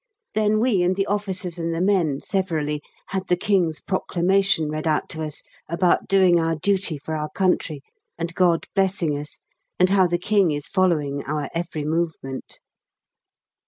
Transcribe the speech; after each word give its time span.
Then 0.33 0.59
we 0.59 0.81
and 0.81 0.95
the 0.95 1.05
officers 1.05 1.59
and 1.59 1.75
the 1.75 1.79
men, 1.79 2.21
severally, 2.21 2.81
had 3.09 3.27
the 3.27 3.35
King's 3.37 3.79
proclamation 3.79 4.67
read 4.71 4.87
out 4.87 5.07
to 5.09 5.21
us 5.21 5.43
about 5.69 6.07
doing 6.07 6.39
our 6.39 6.55
duty 6.55 6.97
for 6.97 7.15
our 7.15 7.29
country, 7.29 7.83
and 8.17 8.33
God 8.33 8.65
blessing 8.73 9.15
us, 9.15 9.41
and 9.77 9.91
how 9.91 10.07
the 10.07 10.17
King 10.17 10.49
is 10.49 10.65
following 10.65 11.23
our 11.27 11.49
every 11.53 11.85
movement. 11.85 12.59